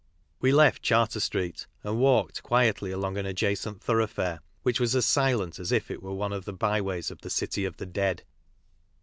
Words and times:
We 0.39 0.51
left 0.51 0.81
Charter 0.81 1.19
street 1.19 1.67
and 1.83 1.99
walked 1.99 2.41
quietly 2.41 2.89
along 2.89 3.17
an 3.19 3.27
adjacent 3.27 3.83
thoroughfare, 3.83 4.39
which 4.63 4.79
was 4.79 4.95
as 4.95 5.05
silent 5.05 5.59
as 5.59 5.71
if 5.71 5.91
it 5.91 6.01
were 6.01 6.11
one 6.15 6.33
of 6.33 6.45
the 6.45 6.53
bye 6.53 6.81
ways 6.81 7.11
of 7.11 7.21
the 7.21 7.29
City 7.29 7.65
of 7.65 7.77
the 7.77 7.85
Dead. 7.85 8.23